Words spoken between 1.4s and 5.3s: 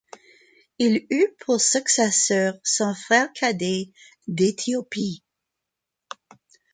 pour successeur son frère cadet d'Éthiopie.